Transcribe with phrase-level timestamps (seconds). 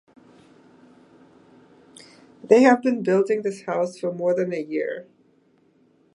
[2.43, 5.07] They have been building this house for more than a year.